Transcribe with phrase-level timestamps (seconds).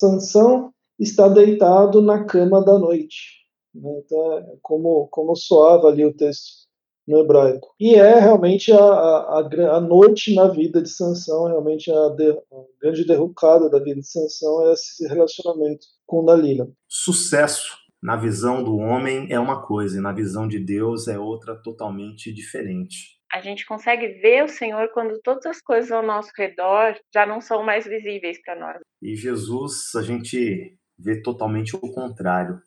[0.00, 3.46] Sansão está deitado na cama da noite.
[3.74, 3.90] Né?
[4.04, 6.66] Então, é como, como soava ali o texto
[7.06, 7.68] no hebraico.
[7.78, 12.36] E é realmente a, a, a noite na vida de Sansão, realmente a, de, a
[12.80, 16.68] grande derrocada da vida de Sansão é esse relacionamento com Dalila.
[16.88, 21.54] Sucesso na visão do homem é uma coisa e na visão de Deus é outra
[21.54, 23.15] totalmente diferente.
[23.36, 27.38] A gente consegue ver o Senhor quando todas as coisas ao nosso redor já não
[27.38, 28.80] são mais visíveis para nós.
[29.02, 32.62] E Jesus, a gente vê totalmente o contrário.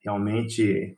[0.00, 0.96] Realmente,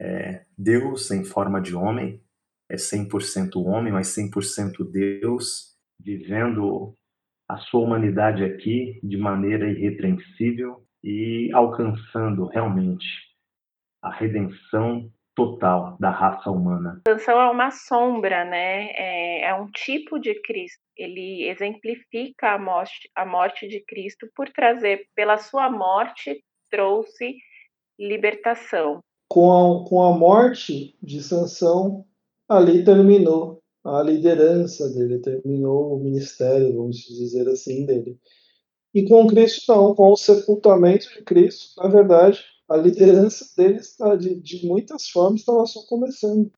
[0.00, 2.22] é, Deus em forma de homem,
[2.70, 6.96] é 100% homem, mas 100% Deus, vivendo
[7.48, 13.04] a sua humanidade aqui de maneira irrepreensível e alcançando realmente
[14.00, 17.00] a redenção total da raça humana.
[17.06, 18.90] A canção é uma sombra, né?
[18.92, 20.80] É, é, um tipo de Cristo.
[20.96, 27.36] Ele exemplifica a morte, a morte de Cristo por trazer, pela sua morte, trouxe
[27.98, 29.00] libertação.
[29.28, 32.04] Com a, com a morte de Sansão,
[32.48, 38.18] ali terminou a liderança dele, terminou o ministério, vamos dizer assim, dele.
[38.94, 44.16] E com Cristo não, com o sepultamento de Cristo, na verdade, a liderança dele está
[44.16, 46.50] de, de muitas formas estava só começando.